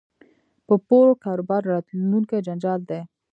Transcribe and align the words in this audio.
په 0.67 0.73
پور 0.87 1.07
کاروبار 1.23 1.61
راتلونکی 1.73 2.39
جنجال 2.47 2.81
دی 2.89 3.01